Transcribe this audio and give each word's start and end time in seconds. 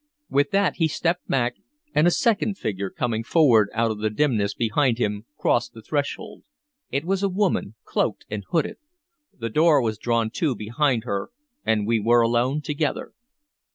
With 0.31 0.49
that 0.49 0.77
he 0.77 0.87
stepped 0.87 1.27
back, 1.27 1.57
and 1.93 2.07
a 2.07 2.09
second 2.09 2.57
figure, 2.57 2.89
coming 2.89 3.23
forward 3.23 3.69
out 3.71 3.91
of 3.91 3.99
the 3.99 4.09
dimness 4.09 4.55
behind 4.55 4.97
him, 4.97 5.27
crossed 5.37 5.73
the 5.75 5.83
threshold. 5.83 6.41
It 6.89 7.05
was 7.05 7.21
a 7.21 7.29
woman, 7.29 7.75
cloaked 7.83 8.25
and 8.27 8.43
hooded. 8.49 8.77
The 9.37 9.49
door 9.51 9.79
was 9.79 9.99
drawn 9.99 10.31
to 10.31 10.55
behind 10.55 11.03
her, 11.03 11.29
and 11.63 11.85
we 11.85 11.99
were 11.99 12.21
alone 12.21 12.61
together. 12.61 13.13